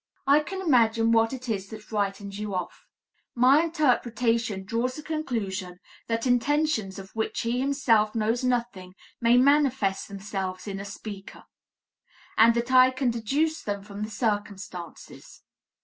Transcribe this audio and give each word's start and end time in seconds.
I 0.25 0.39
can 0.39 0.61
imagine 0.63 1.11
what 1.11 1.31
it 1.31 1.47
is 1.47 1.67
that 1.69 1.83
frightens 1.83 2.39
you 2.39 2.55
off. 2.55 2.87
My 3.35 3.61
interpretation 3.61 4.63
draws 4.63 4.95
the 4.95 5.03
conclusion 5.03 5.77
that 6.07 6.25
intentions 6.25 6.97
of 6.97 7.11
which 7.13 7.41
he 7.41 7.59
himself 7.59 8.15
knows 8.15 8.43
nothing 8.43 8.95
may 9.21 9.37
manifest 9.37 10.07
themselves 10.07 10.65
in 10.65 10.79
a 10.79 10.85
speaker, 10.85 11.43
and 12.35 12.55
that 12.55 12.71
I 12.71 12.89
can 12.89 13.11
deduce 13.11 13.61
them 13.61 13.83
from 13.83 14.01
the 14.01 14.09
circumstances. 14.09 15.43